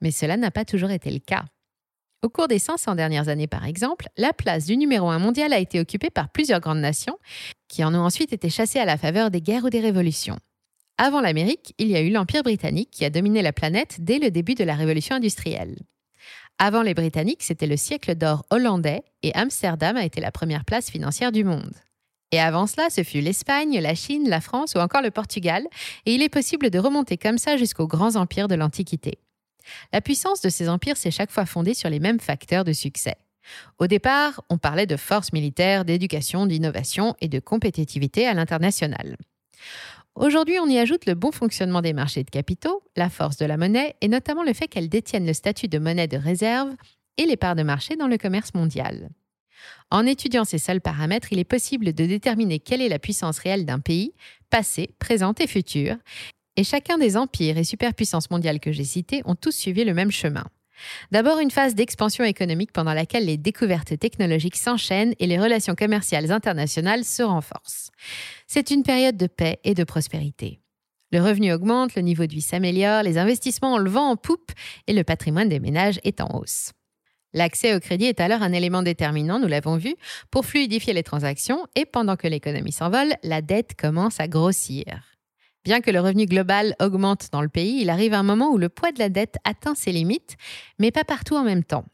mais 0.00 0.10
cela 0.10 0.36
n'a 0.36 0.50
pas 0.50 0.64
toujours 0.64 0.90
été 0.90 1.10
le 1.10 1.18
cas. 1.18 1.44
Au 2.22 2.28
cours 2.28 2.48
des 2.48 2.58
500 2.58 2.96
dernières 2.96 3.28
années, 3.28 3.46
par 3.46 3.64
exemple, 3.64 4.06
la 4.18 4.34
place 4.34 4.66
du 4.66 4.76
numéro 4.76 5.08
1 5.08 5.18
mondial 5.18 5.54
a 5.54 5.58
été 5.58 5.80
occupée 5.80 6.10
par 6.10 6.28
plusieurs 6.28 6.60
grandes 6.60 6.80
nations, 6.80 7.18
qui 7.66 7.82
en 7.82 7.94
ont 7.94 8.04
ensuite 8.04 8.34
été 8.34 8.50
chassées 8.50 8.78
à 8.78 8.84
la 8.84 8.98
faveur 8.98 9.30
des 9.30 9.40
guerres 9.40 9.64
ou 9.64 9.70
des 9.70 9.80
révolutions. 9.80 10.36
Avant 10.98 11.22
l'Amérique, 11.22 11.72
il 11.78 11.88
y 11.88 11.96
a 11.96 12.02
eu 12.02 12.10
l'Empire 12.10 12.42
britannique 12.42 12.90
qui 12.90 13.06
a 13.06 13.10
dominé 13.10 13.40
la 13.40 13.54
planète 13.54 13.96
dès 14.00 14.18
le 14.18 14.30
début 14.30 14.54
de 14.54 14.64
la 14.64 14.74
révolution 14.74 15.16
industrielle. 15.16 15.78
Avant 16.58 16.82
les 16.82 16.92
Britanniques, 16.92 17.42
c'était 17.42 17.66
le 17.66 17.78
siècle 17.78 18.14
d'or 18.14 18.44
hollandais 18.50 19.02
et 19.22 19.34
Amsterdam 19.34 19.96
a 19.96 20.04
été 20.04 20.20
la 20.20 20.30
première 20.30 20.66
place 20.66 20.90
financière 20.90 21.32
du 21.32 21.42
monde. 21.42 21.72
Et 22.32 22.38
avant 22.38 22.66
cela, 22.66 22.90
ce 22.90 23.02
fut 23.02 23.22
l'Espagne, 23.22 23.80
la 23.80 23.94
Chine, 23.94 24.28
la 24.28 24.42
France 24.42 24.74
ou 24.74 24.78
encore 24.78 25.00
le 25.00 25.10
Portugal, 25.10 25.66
et 26.04 26.14
il 26.14 26.22
est 26.22 26.28
possible 26.28 26.68
de 26.68 26.78
remonter 26.78 27.16
comme 27.16 27.38
ça 27.38 27.56
jusqu'aux 27.56 27.88
grands 27.88 28.16
empires 28.16 28.46
de 28.46 28.56
l'Antiquité. 28.56 29.18
La 29.92 30.00
puissance 30.00 30.40
de 30.40 30.48
ces 30.48 30.68
empires 30.68 30.96
s'est 30.96 31.10
chaque 31.10 31.30
fois 31.30 31.46
fondée 31.46 31.74
sur 31.74 31.90
les 31.90 32.00
mêmes 32.00 32.20
facteurs 32.20 32.64
de 32.64 32.72
succès. 32.72 33.16
Au 33.78 33.86
départ, 33.86 34.42
on 34.48 34.58
parlait 34.58 34.86
de 34.86 34.96
force 34.96 35.32
militaire, 35.32 35.84
d'éducation, 35.84 36.46
d'innovation 36.46 37.14
et 37.20 37.28
de 37.28 37.40
compétitivité 37.40 38.26
à 38.26 38.34
l'international. 38.34 39.16
Aujourd'hui, 40.14 40.58
on 40.58 40.68
y 40.68 40.78
ajoute 40.78 41.06
le 41.06 41.14
bon 41.14 41.32
fonctionnement 41.32 41.82
des 41.82 41.92
marchés 41.92 42.24
de 42.24 42.30
capitaux, 42.30 42.82
la 42.96 43.08
force 43.08 43.36
de 43.36 43.46
la 43.46 43.56
monnaie 43.56 43.94
et 44.00 44.08
notamment 44.08 44.42
le 44.42 44.52
fait 44.52 44.68
qu'elle 44.68 44.88
détienne 44.88 45.26
le 45.26 45.32
statut 45.32 45.68
de 45.68 45.78
monnaie 45.78 46.08
de 46.08 46.16
réserve 46.16 46.74
et 47.16 47.26
les 47.26 47.36
parts 47.36 47.54
de 47.54 47.62
marché 47.62 47.96
dans 47.96 48.08
le 48.08 48.18
commerce 48.18 48.54
mondial. 48.54 49.10
En 49.90 50.06
étudiant 50.06 50.44
ces 50.44 50.58
seuls 50.58 50.80
paramètres, 50.80 51.32
il 51.32 51.38
est 51.38 51.44
possible 51.44 51.92
de 51.92 52.06
déterminer 52.06 52.58
quelle 52.58 52.80
est 52.80 52.88
la 52.88 52.98
puissance 52.98 53.38
réelle 53.38 53.66
d'un 53.66 53.78
pays, 53.78 54.14
passé, 54.48 54.90
présent 54.98 55.34
et 55.38 55.46
futur, 55.46 55.96
et 56.60 56.64
chacun 56.64 56.98
des 56.98 57.16
empires 57.16 57.56
et 57.56 57.64
superpuissances 57.64 58.28
mondiales 58.28 58.60
que 58.60 58.70
j'ai 58.70 58.84
cités 58.84 59.22
ont 59.24 59.34
tous 59.34 59.56
suivi 59.56 59.82
le 59.82 59.94
même 59.94 60.10
chemin. 60.10 60.44
D'abord 61.10 61.38
une 61.38 61.50
phase 61.50 61.74
d'expansion 61.74 62.22
économique 62.22 62.70
pendant 62.72 62.92
laquelle 62.92 63.24
les 63.24 63.38
découvertes 63.38 63.98
technologiques 63.98 64.56
s'enchaînent 64.56 65.14
et 65.18 65.26
les 65.26 65.38
relations 65.38 65.74
commerciales 65.74 66.30
internationales 66.30 67.06
se 67.06 67.22
renforcent. 67.22 67.90
C'est 68.46 68.70
une 68.70 68.82
période 68.82 69.16
de 69.16 69.26
paix 69.26 69.58
et 69.64 69.72
de 69.72 69.84
prospérité. 69.84 70.60
Le 71.12 71.22
revenu 71.22 71.50
augmente, 71.50 71.94
le 71.94 72.02
niveau 72.02 72.26
de 72.26 72.34
vie 72.34 72.42
s'améliore, 72.42 73.04
les 73.04 73.16
investissements 73.16 73.76
ont 73.76 73.78
le 73.78 73.90
vent 73.90 74.10
en 74.10 74.16
poupe 74.16 74.52
et 74.86 74.92
le 74.92 75.02
patrimoine 75.02 75.48
des 75.48 75.60
ménages 75.60 75.98
est 76.04 76.20
en 76.20 76.28
hausse. 76.38 76.72
L'accès 77.32 77.74
au 77.74 77.80
crédit 77.80 78.04
est 78.04 78.20
alors 78.20 78.42
un 78.42 78.52
élément 78.52 78.82
déterminant, 78.82 79.38
nous 79.38 79.48
l'avons 79.48 79.78
vu, 79.78 79.96
pour 80.30 80.44
fluidifier 80.44 80.92
les 80.92 81.04
transactions 81.04 81.66
et 81.74 81.86
pendant 81.86 82.16
que 82.16 82.28
l'économie 82.28 82.72
s'envole, 82.72 83.14
la 83.22 83.40
dette 83.40 83.76
commence 83.80 84.20
à 84.20 84.28
grossir. 84.28 85.09
Bien 85.70 85.82
que 85.82 85.92
le 85.92 86.00
revenu 86.00 86.26
global 86.26 86.74
augmente 86.80 87.28
dans 87.30 87.42
le 87.42 87.48
pays, 87.48 87.80
il 87.80 87.90
arrive 87.90 88.12
un 88.12 88.24
moment 88.24 88.48
où 88.50 88.58
le 88.58 88.68
poids 88.68 88.90
de 88.90 88.98
la 88.98 89.08
dette 89.08 89.36
atteint 89.44 89.76
ses 89.76 89.92
limites, 89.92 90.36
mais 90.80 90.90
pas 90.90 91.04
partout 91.04 91.36
en 91.36 91.44
même 91.44 91.62
temps. 91.62 91.84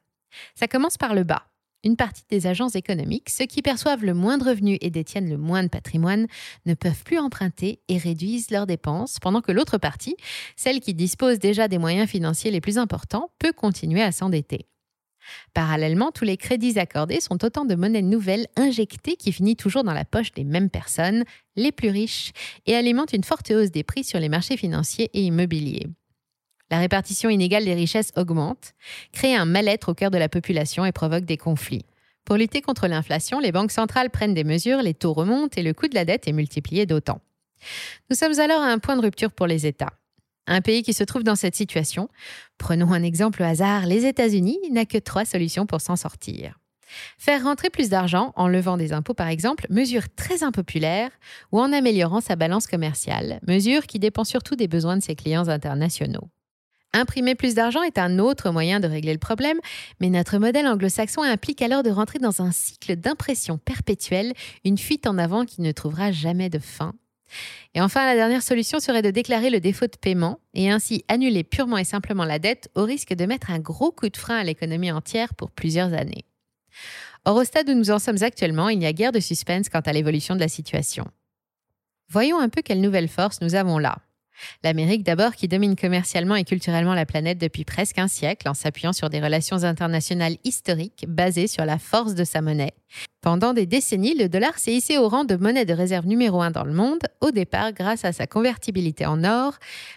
Ça 0.54 0.66
commence 0.66 0.97
par 0.97 1.14
le 1.14 1.25
bas. 1.25 1.42
Une 1.85 1.95
partie 1.95 2.23
des 2.30 2.47
agences 2.47 2.75
économiques, 2.75 3.28
ceux 3.28 3.45
qui 3.45 3.61
perçoivent 3.61 4.02
le 4.02 4.14
moins 4.14 4.38
de 4.38 4.45
revenus 4.45 4.78
et 4.80 4.88
détiennent 4.88 5.28
le 5.28 5.37
moins 5.37 5.62
de 5.62 5.68
patrimoine, 5.68 6.26
ne 6.64 6.73
peuvent 6.73 7.04
plus 7.04 7.18
emprunter 7.18 7.83
et 7.88 7.99
réduisent 7.99 8.50
leurs 8.50 8.66
dépenses, 8.66 9.18
pendant 9.21 9.42
que 9.42 9.52
l'autre 9.52 9.76
partie, 9.76 10.16
celle 10.56 10.80
qui 10.80 10.95
dispose 10.95 11.38
déjà 11.38 11.68
des 11.68 11.76
moyens 11.76 12.09
financiers 12.09 12.50
les 12.50 12.62
plus 12.62 12.78
importants, 12.78 13.28
peut 13.38 13.52
continuer 13.52 14.00
à 14.00 14.11
s'endetter. 14.11 14.68
Parallèlement, 15.54 16.12
tous 16.12 16.25
les 16.25 16.37
crédits 16.37 16.78
accordés 16.78 17.21
sont 17.21 17.45
autant 17.45 17.64
de 17.64 17.75
monnaies 17.75 18.02
nouvelles 18.02 18.47
injectées 18.56 19.16
qui 19.16 19.33
finit 19.33 19.56
toujours 19.56 19.85
dans 19.85 19.92
la 19.92 20.04
poche 20.04 20.33
des 20.33 20.45
mêmes 20.45 20.71
personnes, 20.71 21.25
les 21.56 21.73
plus 21.73 21.90
riches, 21.90 22.33
et 22.66 22.75
alimentent 22.75 23.12
une 23.12 23.25
forte 23.25 23.50
hausse 23.50 23.71
des 23.71 23.85
prix 23.85 24.04
sur 24.04 24.21
les 24.21 24.28
marchés 24.28 24.56
financiers 24.56 25.11
et 25.14 25.23
immobiliers. 25.23 25.87
La 26.71 26.78
répartition 26.78 27.30
inégale 27.30 27.64
des 27.64 27.75
richesses 27.75 28.12
augmente, 28.16 28.73
crée 29.12 29.35
un 29.35 29.45
mal-être 29.45 29.90
au 29.90 29.95
cœur 29.95 30.11
de 30.11 30.18
la 30.18 30.28
population 30.28 30.85
et 30.85 30.92
provoque 30.92 31.25
des 31.25 31.37
conflits. 31.37 31.85
Pour 32.25 32.37
lutter 32.37 32.61
contre 32.61 32.88
l'inflation, 32.88 33.38
les 33.38 33.52
banques 33.52 33.71
centrales 33.71 34.11
prennent 34.11 34.35
des 34.35 34.42
mesures, 34.42 34.83
les 34.83 34.95
taux 34.95 35.12
remontent 35.12 35.56
et 35.56 35.62
le 35.62 35.73
coût 35.73 35.87
de 35.87 35.95
la 35.95 36.04
dette 36.04 36.26
est 36.26 36.33
multiplié 36.33 36.85
d'autant. 36.85 37.21
Nous 38.11 38.16
sommes 38.16 38.38
alors 38.40 38.62
à 38.62 38.66
un 38.66 38.78
point 38.78 38.97
de 38.97 39.02
rupture 39.02 39.30
pour 39.30 39.47
les 39.47 39.64
États. 39.64 39.92
Un 40.47 40.61
pays 40.61 40.83
qui 40.83 40.95
se 40.95 41.05
trouve 41.05 41.25
dans 41.25 41.35
cette 41.35 41.57
situation, 41.57 42.09
prenons 42.57 42.93
un 42.93 43.03
exemple 43.03 43.43
au 43.43 43.47
hasard, 43.47 43.87
les 43.87 44.07
États-Unis, 44.07 44.59
n'a 44.71 44.87
que 44.87 44.99
trois 44.99 45.25
solutions 45.25 45.67
pour 45.67 45.81
s'en 45.81 45.97
sortir. 45.97 46.59
Faire 47.19 47.43
rentrer 47.43 47.69
plus 47.69 47.88
d'argent 47.88 48.33
en 48.37 48.47
levant 48.47 48.76
des 48.76 48.93
impôts 48.93 49.15
par 49.15 49.26
exemple, 49.26 49.67
mesure 49.71 50.05
très 50.15 50.45
impopulaire, 50.45 51.11
ou 51.50 51.61
en 51.61 51.73
améliorant 51.73 52.21
sa 52.21 52.37
balance 52.37 52.69
commerciale, 52.69 53.41
mesure 53.47 53.87
qui 53.87 53.99
dépend 53.99 54.25
surtout 54.25 54.55
des 54.55 54.69
besoins 54.69 54.97
de 54.97 55.03
ses 55.03 55.17
clients 55.17 55.49
internationaux. 55.49 56.29
Imprimer 56.93 57.35
plus 57.35 57.55
d'argent 57.55 57.83
est 57.83 57.99
un 57.99 58.19
autre 58.19 58.50
moyen 58.50 58.81
de 58.81 58.87
régler 58.87 59.12
le 59.12 59.19
problème, 59.19 59.59
mais 60.00 60.09
notre 60.09 60.38
modèle 60.38 60.67
anglo-saxon 60.67 61.23
implique 61.23 61.61
alors 61.61 61.83
de 61.83 61.91
rentrer 61.91 62.19
dans 62.19 62.41
un 62.41 62.53
cycle 62.53 62.97
d'impression 62.97 63.59
perpétuelle, 63.59 64.33
une 64.65 64.79
fuite 64.79 65.07
en 65.07 65.19
avant 65.19 65.45
qui 65.45 65.61
ne 65.61 65.73
trouvera 65.73 66.12
jamais 66.12 66.49
de 66.49 66.59
fin 66.59 66.95
et 67.75 67.80
enfin, 67.80 68.06
la 68.06 68.14
dernière 68.14 68.42
solution 68.42 68.80
serait 68.80 69.02
de 69.02 69.11
déclarer 69.11 69.50
le 69.50 69.61
défaut 69.61 69.87
de 69.87 69.97
paiement 70.00 70.40
et 70.54 70.71
ainsi 70.71 71.04
annuler 71.09 71.45
purement 71.45 71.78
et 71.78 71.85
simplement 71.85 72.25
la 72.25 72.38
dette 72.38 72.71
au 72.75 72.85
risque 72.85 73.14
de 73.14 73.26
mettre 73.26 73.50
un 73.50 73.59
gros 73.59 73.92
coup 73.92 74.09
de 74.09 74.16
frein 74.16 74.38
à 74.38 74.45
l'économie 74.45 74.92
entière 74.92 75.35
pour 75.35 75.50
plusieurs 75.50 75.92
années. 75.92 76.25
Or, 77.25 77.37
au 77.37 77.45
stade 77.45 77.68
où 77.68 77.75
nous 77.75 77.90
en 77.90 77.99
sommes 77.99 78.23
actuellement, 78.23 78.68
il 78.68 78.78
n'y 78.78 78.87
a 78.87 78.92
guère 78.92 79.12
de 79.12 79.21
suspense 79.21 79.68
quant 79.68 79.80
à 79.80 79.92
l'évolution 79.92 80.35
de 80.35 80.40
la 80.40 80.49
situation. 80.49 81.06
Voyons 82.09 82.38
un 82.38 82.49
peu 82.49 82.62
quelle 82.62 82.80
nouvelle 82.80 83.09
force 83.09 83.40
nous 83.40 83.56
avons 83.56 83.78
là. 83.78 83.99
L'Amérique 84.62 85.02
d'abord 85.02 85.35
qui 85.35 85.49
domine 85.49 85.76
commercialement 85.76 86.37
et 86.37 86.45
culturellement 86.45 86.95
la 86.95 87.07
planète 87.07 87.38
depuis 87.38 87.64
presque 87.64 87.99
un 87.99 88.09
siècle 88.09 88.49
en 88.49 88.55
s'appuyant 88.55 88.93
sur 88.93 89.11
des 89.11 89.21
relations 89.21 89.64
internationales 89.64 90.37
historiques 90.45 91.05
basées 91.09 91.47
sur 91.47 91.64
la 91.64 91.78
force 91.78 92.14
de 92.14 92.25
sa 92.25 92.43
monnaie. 92.43 92.75
Pendant 93.21 93.52
des 93.52 93.66
décennies, 93.66 94.14
le 94.14 94.28
dollar 94.28 94.59
s'est 94.59 94.73
hissé 94.73 94.99
au 94.99 95.09
rang 95.09 95.25
de 95.25 95.37
monnaie 95.37 95.64
de 95.64 95.73
réserve 95.73 96.07
numéro 96.07 96.43
un 96.43 96.50
dans 96.50 96.64
le 96.64 96.73
monde, 96.73 97.00
au 97.21 97.31
départ 97.31 97.73
grâce 97.73 98.05
à 98.05 98.12
sa 98.12 98.26
convertibilité 98.26 99.07
en 99.07 99.25
or, 99.25 99.55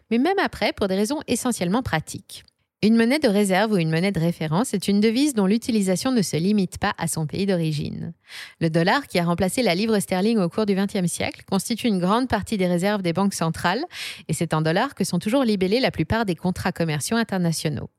mais 0.10 0.18
même 0.18 0.40
après 0.40 0.74
pour 0.74 0.88
des 0.88 0.96
raisons 0.96 1.20
essentiellement 1.28 1.84
pratiques. 1.84 2.44
Une 2.82 2.96
monnaie 2.96 3.20
de 3.20 3.28
réserve 3.28 3.74
ou 3.74 3.78
une 3.78 3.90
monnaie 3.90 4.14
de 4.14 4.22
référence 4.22 4.74
est 4.74 4.88
une 4.88 5.02
devise 5.02 5.34
dont 5.34 5.48
l'utilisation 5.48 6.14
ne 6.14 6.22
se 6.22 6.38
limite 6.38 6.78
pas 6.78 6.94
à 6.98 7.10
son 7.10 7.28
pays 7.28 7.46
d'origine. 7.46 8.14
Le 8.62 8.70
dollar, 8.70 9.06
qui 9.08 9.20
a 9.20 9.26
remplacé 9.26 9.62
la 9.62 9.76
livre 9.76 10.00
sterling 10.00 10.38
au 10.38 10.48
cours 10.48 10.66
du 10.66 10.76
XXe 10.76 11.12
siècle, 11.12 11.44
constitue 11.46 11.88
une 11.88 12.00
grande 12.00 12.30
partie 12.30 12.56
des 12.56 12.68
réserves 12.68 13.02
des 13.02 13.12
banques 13.12 13.34
centrales, 13.34 13.84
et 14.30 14.34
c'est 14.34 14.54
en 14.54 14.62
dollars 14.62 14.96
que 14.96 15.04
sont 15.04 15.20
toujours 15.20 15.44
libellés 15.44 15.82
la 15.82 15.92
plupart 15.92 16.24
des 16.24 16.36
contrats 16.36 16.72
commerciaux 16.72 17.18
internationaux. 17.18 17.90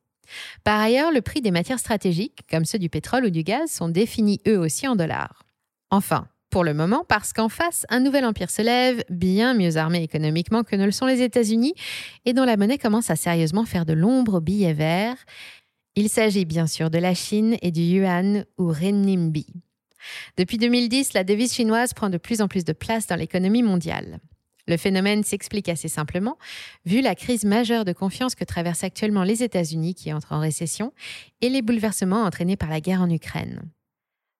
Par 0.64 0.80
ailleurs, 0.80 1.12
le 1.12 1.20
prix 1.20 1.42
des 1.42 1.50
matières 1.50 1.78
stratégiques, 1.78 2.40
comme 2.50 2.64
ceux 2.64 2.78
du 2.78 2.88
pétrole 2.88 3.26
ou 3.26 3.30
du 3.30 3.42
gaz, 3.42 3.70
sont 3.70 3.90
définis 3.90 4.40
eux 4.48 4.58
aussi 4.58 4.88
en 4.88 4.96
dollars. 4.96 5.42
Enfin, 5.90 6.26
pour 6.50 6.64
le 6.64 6.74
moment, 6.74 7.04
parce 7.08 7.32
qu'en 7.32 7.48
face, 7.48 7.86
un 7.88 8.00
nouvel 8.00 8.24
empire 8.24 8.50
se 8.50 8.62
lève, 8.62 9.02
bien 9.08 9.54
mieux 9.54 9.76
armé 9.76 10.02
économiquement 10.02 10.64
que 10.64 10.76
ne 10.76 10.84
le 10.84 10.90
sont 10.90 11.06
les 11.06 11.22
États-Unis, 11.22 11.74
et 12.24 12.32
dont 12.32 12.44
la 12.44 12.56
monnaie 12.56 12.78
commence 12.78 13.10
à 13.10 13.16
sérieusement 13.16 13.64
faire 13.64 13.86
de 13.86 13.92
l'ombre 13.92 14.34
aux 14.34 14.40
billets 14.40 14.74
verts. 14.74 15.24
Il 15.96 16.08
s'agit 16.08 16.44
bien 16.44 16.66
sûr 16.66 16.90
de 16.90 16.98
la 16.98 17.14
Chine 17.14 17.56
et 17.62 17.70
du 17.70 17.82
yuan 17.82 18.44
ou 18.58 18.68
renminbi. 18.68 19.46
Depuis 20.36 20.58
2010, 20.58 21.12
la 21.12 21.24
devise 21.24 21.52
chinoise 21.52 21.94
prend 21.94 22.10
de 22.10 22.18
plus 22.18 22.40
en 22.40 22.48
plus 22.48 22.64
de 22.64 22.72
place 22.72 23.06
dans 23.06 23.16
l'économie 23.16 23.62
mondiale. 23.62 24.20
Le 24.66 24.76
phénomène 24.76 25.24
s'explique 25.24 25.68
assez 25.68 25.88
simplement, 25.88 26.38
vu 26.84 27.00
la 27.00 27.14
crise 27.14 27.44
majeure 27.44 27.84
de 27.84 27.92
confiance 27.92 28.34
que 28.34 28.44
traversent 28.44 28.84
actuellement 28.84 29.24
les 29.24 29.42
États-Unis 29.42 29.94
qui 29.94 30.12
entrent 30.12 30.32
en 30.32 30.40
récession 30.40 30.92
et 31.40 31.48
les 31.48 31.62
bouleversements 31.62 32.22
entraînés 32.22 32.56
par 32.56 32.70
la 32.70 32.80
guerre 32.80 33.02
en 33.02 33.10
Ukraine. 33.10 33.62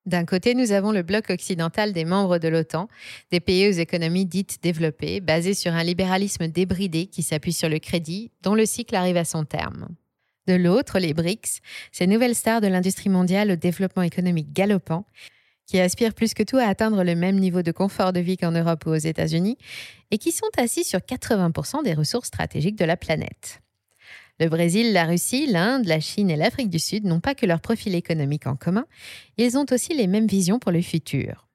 D'un 0.07 0.25
côté, 0.25 0.55
nous 0.55 0.73
avons 0.73 0.93
le 0.93 1.03
bloc 1.03 1.29
occidental 1.29 1.93
des 1.93 2.05
membres 2.05 2.39
de 2.39 2.49
l'OTAN, 2.49 2.89
des 3.31 3.41
pays 3.41 3.69
aux 3.69 3.73
économies 3.73 4.25
dites 4.25 4.59
développées, 4.63 5.21
basées 5.21 5.55
sur 5.55 5.73
un 5.73 5.85
libéralisme 5.85 6.49
débridé 6.49 7.07
qui 7.07 7.23
s'appuie 7.23 7.53
sur 7.53 7.69
le 7.69 7.79
crédit, 7.79 8.31
dont 8.43 8.55
le 8.55 8.65
cycle 8.65 8.95
arrive 8.95 9.19
à 9.19 9.25
son 9.25 9.45
terme. 9.45 9.89
De 10.47 10.55
l'autre, 10.55 10.99
les 10.99 11.13
BRICS, 11.13 11.61
ces 11.93 12.07
nouvelles 12.07 12.35
stars 12.35 12.63
de 12.63 12.67
l'industrie 12.67 13.11
mondiale 13.11 13.51
au 13.51 13.57
développement 13.57 14.03
économique 14.03 14.53
galopant, 14.53 15.05
qui 15.67 15.79
aspirent 15.79 16.15
plus 16.15 16.35
que 16.35 16.43
tout 16.43 16.57
à 16.57 16.65
atteindre 16.65 17.05
le 17.05 17.15
même 17.15 17.39
niveau 17.39 17.63
de 17.63 17.71
confort 17.71 18.13
de 18.13 18.21
vie 18.21 18.37
qu'en 18.37 18.51
Europe 18.51 18.87
ou 18.87 18.91
aux 18.91 18.97
États-Unis, 18.97 19.59
et 20.11 20.19
qui 20.19 20.33
sont 20.33 20.51
assis 20.57 20.83
sur 20.83 20.99
80% 20.99 21.85
des 21.85 21.95
ressources 21.95 22.29
stratégiques 22.29 22.77
de 22.77 22.85
la 22.85 22.97
planète. 22.97 23.61
Le 24.41 24.49
Brésil, 24.49 24.95
la 24.95 25.05
Russie, 25.05 25.47
l'Inde, 25.47 25.85
la 25.85 26.01
Chine 26.01 26.31
et 26.31 26.37
l'Afrique 26.37 26.71
du 26.71 26.79
Sud 26.79 27.05
n'ont 27.05 27.21
pas 27.21 27.35
que 27.35 27.45
leur 27.45 27.61
profil 27.61 27.95
économique 27.95 28.47
en 28.47 28.57
commun, 28.57 28.87
ils 29.37 29.59
ont 29.59 29.67
aussi 29.71 29.93
les 29.93 30.07
mêmes 30.07 30.27
visions 30.27 30.59
pour 30.59 30.73
le 30.73 30.81
futur. 30.81 31.47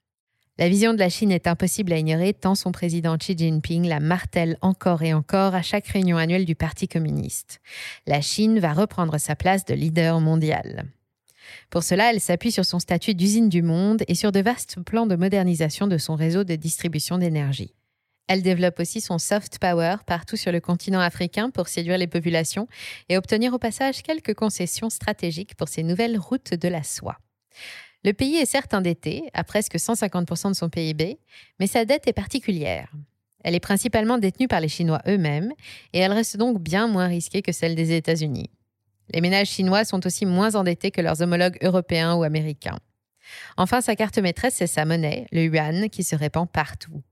La 0.60 0.70
vision 0.70 0.94
de 0.94 1.00
la 1.00 1.10
Chine 1.10 1.32
est 1.32 1.48
impossible 1.48 1.92
à 1.94 1.98
ignorer 1.98 2.36
tant 2.36 2.54
son 2.54 2.72
président 2.72 3.18
Xi 3.18 3.36
Jinping 3.36 3.88
la 3.88 4.00
martèle 4.00 4.60
encore 4.62 5.01
et 5.01 5.15
encore 5.15 5.56
à 5.56 5.63
chaque 5.63 5.88
réunion 5.88 6.18
annuelle 6.18 6.46
du 6.46 6.54
Parti 6.54 6.88
communiste. 6.88 7.60
La 8.06 8.22
Chine 8.22 8.60
va 8.60 8.72
reprendre 8.72 9.18
sa 9.18 9.36
place 9.36 9.65
de 9.65 9.74
leader 9.74 10.22
mondial. 10.22 10.86
Pour 11.72 11.82
cela, 11.82 12.12
elle 12.12 12.22
s'appuie 12.22 12.51
sur 12.51 12.65
son 12.65 12.77
statut 12.77 13.15
d'usine 13.15 13.50
du 13.50 13.63
monde 13.63 14.04
et 14.08 14.15
sur 14.15 14.32
de 14.32 14.42
vastes 14.42 14.80
plans 14.86 15.08
de 15.08 15.15
modernisation 15.15 15.88
de 15.88 15.98
son 15.98 16.13
réseau 16.13 16.44
de 16.44 16.56
distribution 16.56 17.18
d'énergie. 17.18 17.74
Elle 18.27 18.41
développe 18.41 18.79
aussi 18.79 19.01
son 19.01 19.20
soft 19.20 19.60
power 19.60 19.98
partout 20.08 20.36
sur 20.36 20.51
le 20.51 20.60
continent 20.60 21.00
africain 21.00 21.51
pour 21.51 21.67
séduire 21.67 21.98
les 21.98 22.08
populations 22.08 22.67
et 23.08 23.17
obtenir 23.17 23.53
au 23.53 23.60
passage 23.60 24.01
quelques 24.01 24.34
concessions 24.34 24.89
stratégiques 24.89 25.55
pour 25.55 25.67
ses 25.67 25.84
nouvelles 25.84 26.17
routes 26.17 26.53
de 26.53 26.67
la 26.67 26.84
soie. 26.84 27.17
Le 28.03 28.13
pays 28.13 28.36
est 28.38 28.46
certes 28.46 28.74
endetté, 28.74 29.29
à 29.34 29.44
presque 29.44 29.75
150% 29.75 30.50
de 30.50 30.55
son 30.55 30.70
PIB, 30.70 31.20
mais 31.60 31.67
sa 31.67 31.86
dette 31.86 32.08
est 32.08 32.13
particulière. 32.13 32.91
Elle 33.44 33.55
est 33.55 33.60
principalement 33.60 34.17
détenue 34.17 34.48
par 34.48 34.60
les 34.60 34.67
Chinois 34.67 35.01
eux-mêmes 35.08 35.53
et 35.94 36.00
elle 36.00 36.13
reste 36.13 36.38
donc 36.38 36.60
bien 36.60 36.88
moins 36.88 37.08
risquée 37.08 37.44
que 37.44 37.51
celle 37.51 37.75
des 37.75 37.96
États-Unis. 37.96 38.50
Les 39.13 39.22
ménages 39.22 39.50
chinois 39.50 39.86
sont 39.86 40.05
aussi 40.08 40.25
moins 40.25 40.55
endettés 40.55 40.89
que 40.89 41.01
leurs 41.01 41.22
homologues 41.22 41.60
européens 41.62 42.15
ou 42.15 42.24
américains. 42.24 42.79
Enfin, 43.55 43.82
sa 43.82 43.96
carte 43.96 44.17
maîtresse, 44.17 44.55
c'est 44.55 44.67
sa 44.67 44.86
monnaie, 44.86 45.27
le 45.32 45.44
yuan, 45.44 45.89
qui 45.89 46.03
se 46.03 46.15
répand 46.15 46.50
partout. 46.50 47.03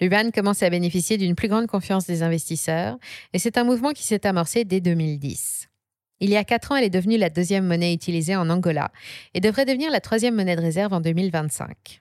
Le 0.00 0.30
commence 0.30 0.62
à 0.62 0.70
bénéficier 0.70 1.18
d'une 1.18 1.34
plus 1.34 1.48
grande 1.48 1.66
confiance 1.66 2.06
des 2.06 2.22
investisseurs 2.22 2.98
et 3.32 3.38
c'est 3.38 3.58
un 3.58 3.64
mouvement 3.64 3.90
qui 3.90 4.04
s'est 4.04 4.26
amorcé 4.26 4.64
dès 4.64 4.80
2010. 4.80 5.68
Il 6.20 6.30
y 6.30 6.36
a 6.36 6.44
quatre 6.44 6.72
ans, 6.72 6.76
elle 6.76 6.84
est 6.84 6.90
devenue 6.90 7.16
la 7.16 7.30
deuxième 7.30 7.66
monnaie 7.66 7.94
utilisée 7.94 8.36
en 8.36 8.48
Angola 8.48 8.90
et 9.34 9.40
devrait 9.40 9.64
devenir 9.64 9.90
la 9.90 10.00
troisième 10.00 10.34
monnaie 10.34 10.56
de 10.56 10.60
réserve 10.60 10.92
en 10.92 11.00
2025. 11.00 12.00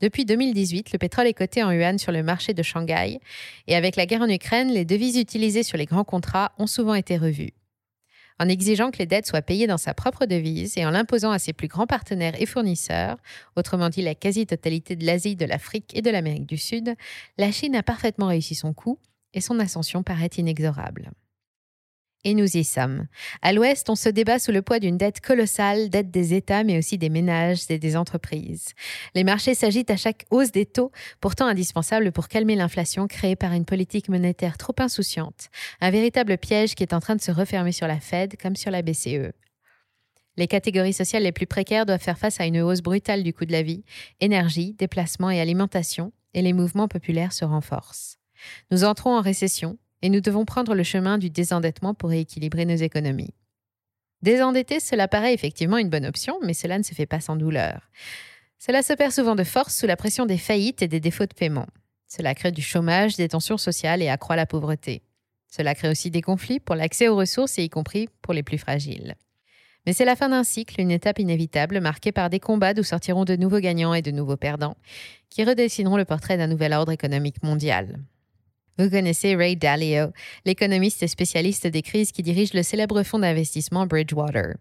Depuis 0.00 0.24
2018, 0.24 0.92
le 0.92 0.98
pétrole 0.98 1.26
est 1.26 1.34
coté 1.34 1.62
en 1.62 1.70
yuan 1.70 1.98
sur 1.98 2.12
le 2.12 2.22
marché 2.22 2.54
de 2.54 2.62
Shanghai 2.62 3.18
et 3.66 3.76
avec 3.76 3.96
la 3.96 4.06
guerre 4.06 4.22
en 4.22 4.28
Ukraine, 4.28 4.72
les 4.72 4.84
devises 4.84 5.16
utilisées 5.16 5.62
sur 5.62 5.78
les 5.78 5.86
grands 5.86 6.04
contrats 6.04 6.52
ont 6.58 6.66
souvent 6.66 6.94
été 6.94 7.16
revues 7.16 7.52
en 8.38 8.48
exigeant 8.48 8.90
que 8.90 8.98
les 8.98 9.06
dettes 9.06 9.26
soient 9.26 9.42
payées 9.42 9.66
dans 9.66 9.78
sa 9.78 9.94
propre 9.94 10.26
devise 10.26 10.76
et 10.76 10.84
en 10.84 10.90
l'imposant 10.90 11.30
à 11.30 11.38
ses 11.38 11.52
plus 11.52 11.68
grands 11.68 11.86
partenaires 11.86 12.40
et 12.40 12.46
fournisseurs, 12.46 13.16
autrement 13.56 13.88
dit 13.88 14.02
la 14.02 14.14
quasi-totalité 14.14 14.96
de 14.96 15.06
l'Asie, 15.06 15.36
de 15.36 15.46
l'Afrique 15.46 15.96
et 15.96 16.02
de 16.02 16.10
l'Amérique 16.10 16.46
du 16.46 16.58
Sud, 16.58 16.94
la 17.38 17.50
Chine 17.52 17.76
a 17.76 17.82
parfaitement 17.82 18.26
réussi 18.26 18.54
son 18.54 18.72
coup 18.72 18.98
et 19.34 19.40
son 19.40 19.58
ascension 19.58 20.02
paraît 20.02 20.30
inexorable. 20.36 21.10
Et 22.26 22.34
nous 22.34 22.56
y 22.56 22.64
sommes. 22.64 23.06
À 23.40 23.52
l'Ouest, 23.52 23.88
on 23.88 23.94
se 23.94 24.08
débat 24.08 24.40
sous 24.40 24.50
le 24.50 24.60
poids 24.60 24.80
d'une 24.80 24.98
dette 24.98 25.20
colossale, 25.20 25.90
dette 25.90 26.10
des 26.10 26.34
États, 26.34 26.64
mais 26.64 26.76
aussi 26.76 26.98
des 26.98 27.08
ménages 27.08 27.60
et 27.68 27.78
des 27.78 27.96
entreprises. 27.96 28.70
Les 29.14 29.22
marchés 29.22 29.54
s'agitent 29.54 29.92
à 29.92 29.96
chaque 29.96 30.26
hausse 30.32 30.50
des 30.50 30.66
taux, 30.66 30.90
pourtant 31.20 31.46
indispensables 31.46 32.10
pour 32.10 32.26
calmer 32.26 32.56
l'inflation 32.56 33.06
créée 33.06 33.36
par 33.36 33.52
une 33.52 33.64
politique 33.64 34.08
monétaire 34.08 34.58
trop 34.58 34.74
insouciante. 34.80 35.50
Un 35.80 35.92
véritable 35.92 36.36
piège 36.36 36.74
qui 36.74 36.82
est 36.82 36.94
en 36.94 36.98
train 36.98 37.14
de 37.14 37.20
se 37.20 37.30
refermer 37.30 37.70
sur 37.70 37.86
la 37.86 38.00
Fed 38.00 38.36
comme 38.42 38.56
sur 38.56 38.72
la 38.72 38.82
BCE. 38.82 39.30
Les 40.36 40.48
catégories 40.48 40.94
sociales 40.94 41.22
les 41.22 41.30
plus 41.30 41.46
précaires 41.46 41.86
doivent 41.86 42.02
faire 42.02 42.18
face 42.18 42.40
à 42.40 42.46
une 42.46 42.60
hausse 42.60 42.82
brutale 42.82 43.22
du 43.22 43.34
coût 43.34 43.44
de 43.44 43.52
la 43.52 43.62
vie, 43.62 43.84
énergie, 44.18 44.74
déplacement 44.76 45.30
et 45.30 45.40
alimentation, 45.40 46.12
et 46.34 46.42
les 46.42 46.52
mouvements 46.52 46.88
populaires 46.88 47.32
se 47.32 47.44
renforcent. 47.44 48.18
Nous 48.72 48.82
entrons 48.82 49.16
en 49.16 49.20
récession, 49.20 49.78
et 50.02 50.08
nous 50.08 50.20
devons 50.20 50.44
prendre 50.44 50.74
le 50.74 50.82
chemin 50.82 51.18
du 51.18 51.30
désendettement 51.30 51.94
pour 51.94 52.10
rééquilibrer 52.10 52.64
nos 52.64 52.76
économies. 52.76 53.34
Désendetter, 54.22 54.80
cela 54.80 55.08
paraît 55.08 55.34
effectivement 55.34 55.78
une 55.78 55.90
bonne 55.90 56.06
option, 56.06 56.38
mais 56.42 56.54
cela 56.54 56.78
ne 56.78 56.82
se 56.82 56.94
fait 56.94 57.06
pas 57.06 57.20
sans 57.20 57.36
douleur. 57.36 57.90
Cela 58.58 58.82
se 58.82 58.92
perd 58.92 59.12
souvent 59.12 59.34
de 59.34 59.44
force 59.44 59.76
sous 59.76 59.86
la 59.86 59.96
pression 59.96 60.26
des 60.26 60.38
faillites 60.38 60.82
et 60.82 60.88
des 60.88 61.00
défauts 61.00 61.26
de 61.26 61.34
paiement. 61.34 61.66
Cela 62.08 62.34
crée 62.34 62.52
du 62.52 62.62
chômage, 62.62 63.16
des 63.16 63.28
tensions 63.28 63.58
sociales 63.58 64.02
et 64.02 64.08
accroît 64.08 64.36
la 64.36 64.46
pauvreté. 64.46 65.02
Cela 65.48 65.74
crée 65.74 65.88
aussi 65.88 66.10
des 66.10 66.22
conflits 66.22 66.60
pour 66.60 66.74
l'accès 66.74 67.08
aux 67.08 67.16
ressources 67.16 67.58
et 67.58 67.64
y 67.64 67.68
compris 67.68 68.08
pour 68.22 68.34
les 68.34 68.42
plus 68.42 68.58
fragiles. 68.58 69.14
Mais 69.86 69.92
c'est 69.92 70.04
la 70.04 70.16
fin 70.16 70.28
d'un 70.28 70.42
cycle, 70.42 70.80
une 70.80 70.90
étape 70.90 71.20
inévitable 71.20 71.80
marquée 71.80 72.10
par 72.10 72.28
des 72.28 72.40
combats 72.40 72.74
d'où 72.74 72.82
sortiront 72.82 73.24
de 73.24 73.36
nouveaux 73.36 73.60
gagnants 73.60 73.94
et 73.94 74.02
de 74.02 74.10
nouveaux 74.10 74.36
perdants, 74.36 74.76
qui 75.30 75.44
redessineront 75.44 75.96
le 75.96 76.04
portrait 76.04 76.36
d'un 76.36 76.48
nouvel 76.48 76.72
ordre 76.72 76.92
économique 76.92 77.42
mondial. 77.42 78.00
Vous 78.78 78.90
connaissez 78.90 79.34
Ray 79.34 79.56
Dalio, 79.56 80.08
l'économiste 80.44 81.02
et 81.02 81.08
spécialiste 81.08 81.66
des 81.66 81.80
crises 81.80 82.12
qui 82.12 82.22
dirige 82.22 82.52
le 82.52 82.62
célèbre 82.62 83.02
fonds 83.04 83.18
d'investissement 83.18 83.86
Bridgewater. 83.86 84.56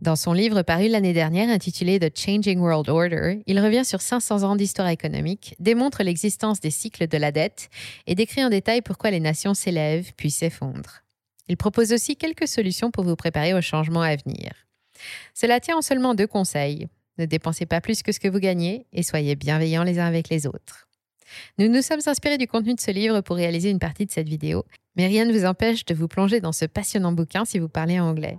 Dans 0.00 0.16
son 0.16 0.32
livre 0.32 0.62
paru 0.62 0.88
l'année 0.88 1.12
dernière 1.12 1.50
intitulé 1.50 1.98
The 1.98 2.16
Changing 2.16 2.60
World 2.60 2.88
Order, 2.88 3.42
il 3.46 3.60
revient 3.60 3.84
sur 3.84 4.00
500 4.00 4.42
ans 4.44 4.56
d'histoire 4.56 4.88
économique, 4.88 5.54
démontre 5.58 6.02
l'existence 6.02 6.60
des 6.60 6.70
cycles 6.70 7.08
de 7.08 7.18
la 7.18 7.30
dette 7.30 7.68
et 8.06 8.14
décrit 8.14 8.42
en 8.42 8.48
détail 8.48 8.80
pourquoi 8.80 9.10
les 9.10 9.20
nations 9.20 9.52
s'élèvent 9.52 10.12
puis 10.16 10.30
s'effondrent. 10.30 11.02
Il 11.48 11.58
propose 11.58 11.92
aussi 11.92 12.16
quelques 12.16 12.48
solutions 12.48 12.90
pour 12.90 13.04
vous 13.04 13.16
préparer 13.16 13.52
aux 13.52 13.60
changements 13.60 14.02
à 14.02 14.16
venir. 14.16 14.52
Cela 15.34 15.60
tient 15.60 15.76
en 15.76 15.82
seulement 15.82 16.14
deux 16.14 16.26
conseils. 16.26 16.88
Ne 17.18 17.26
dépensez 17.26 17.66
pas 17.66 17.82
plus 17.82 18.02
que 18.02 18.12
ce 18.12 18.20
que 18.20 18.28
vous 18.28 18.38
gagnez 18.38 18.86
et 18.94 19.02
soyez 19.02 19.36
bienveillants 19.36 19.84
les 19.84 19.98
uns 19.98 20.06
avec 20.06 20.30
les 20.30 20.46
autres. 20.46 20.88
Nous 21.58 21.68
nous 21.68 21.82
sommes 21.82 22.00
inspirés 22.06 22.38
du 22.38 22.46
contenu 22.46 22.74
de 22.74 22.80
ce 22.80 22.90
livre 22.90 23.20
pour 23.20 23.36
réaliser 23.36 23.70
une 23.70 23.78
partie 23.78 24.06
de 24.06 24.10
cette 24.10 24.28
vidéo, 24.28 24.64
mais 24.96 25.06
rien 25.06 25.24
ne 25.24 25.32
vous 25.32 25.44
empêche 25.44 25.84
de 25.84 25.94
vous 25.94 26.08
plonger 26.08 26.40
dans 26.40 26.52
ce 26.52 26.64
passionnant 26.64 27.12
bouquin 27.12 27.44
si 27.44 27.58
vous 27.58 27.68
parlez 27.68 28.00
anglais. 28.00 28.38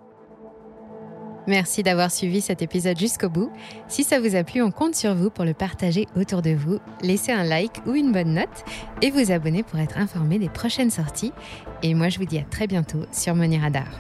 Merci 1.48 1.82
d'avoir 1.82 2.12
suivi 2.12 2.42
cet 2.42 2.62
épisode 2.62 3.00
jusqu'au 3.00 3.28
bout. 3.28 3.52
Si 3.88 4.04
ça 4.04 4.20
vous 4.20 4.36
a 4.36 4.44
plu, 4.44 4.62
on 4.62 4.70
compte 4.70 4.94
sur 4.94 5.16
vous 5.16 5.32
pour 5.32 5.46
le 5.46 5.56
partager 5.56 6.06
autour 6.16 6.44
de 6.44 6.52
vous, 6.52 6.78
laisser 7.02 7.32
un 7.32 7.44
like 7.44 7.82
ou 7.88 7.96
une 7.96 8.12
bonne 8.12 8.36
note 8.36 8.64
et 9.02 9.10
vous 9.10 9.32
abonner 9.32 9.64
pour 9.64 9.80
être 9.80 9.98
informé 9.98 10.38
des 10.38 10.50
prochaines 10.50 10.92
sorties. 10.92 11.34
Et 11.82 11.96
moi, 11.96 12.10
je 12.10 12.20
vous 12.20 12.26
dis 12.26 12.38
à 12.38 12.44
très 12.44 12.68
bientôt 12.68 13.02
sur 13.12 13.34
Money 13.34 13.58
Radar. 13.58 14.00